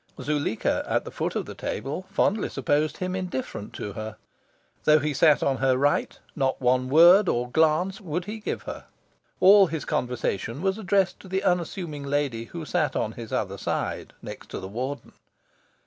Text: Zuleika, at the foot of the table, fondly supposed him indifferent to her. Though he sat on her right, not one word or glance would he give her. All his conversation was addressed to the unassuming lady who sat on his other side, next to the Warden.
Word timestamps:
Zuleika, 0.19 0.83
at 0.87 1.05
the 1.05 1.11
foot 1.11 1.35
of 1.35 1.45
the 1.45 1.53
table, 1.53 2.07
fondly 2.09 2.49
supposed 2.49 2.97
him 2.97 3.15
indifferent 3.15 3.71
to 3.73 3.93
her. 3.93 4.17
Though 4.85 4.97
he 4.97 5.13
sat 5.13 5.43
on 5.43 5.57
her 5.57 5.77
right, 5.77 6.17
not 6.35 6.59
one 6.59 6.89
word 6.89 7.29
or 7.29 7.51
glance 7.51 8.01
would 8.01 8.25
he 8.25 8.39
give 8.39 8.63
her. 8.63 8.85
All 9.39 9.67
his 9.67 9.85
conversation 9.85 10.63
was 10.63 10.79
addressed 10.79 11.19
to 11.19 11.27
the 11.27 11.43
unassuming 11.43 12.01
lady 12.01 12.45
who 12.45 12.65
sat 12.65 12.95
on 12.95 13.11
his 13.11 13.31
other 13.31 13.59
side, 13.59 14.13
next 14.23 14.49
to 14.49 14.59
the 14.59 14.67
Warden. 14.67 15.11